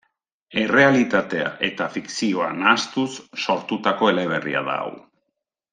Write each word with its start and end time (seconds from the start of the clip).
Errealitatea 0.61 1.51
eta 1.67 1.89
fikzioa 1.97 2.49
nahastuz 2.63 3.09
sortutako 3.45 4.11
eleberria 4.15 4.65
da 4.71 4.81
hau. 4.87 4.93